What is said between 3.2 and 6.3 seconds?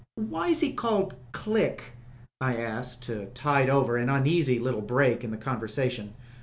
tide over an uneasy little break in the conversation.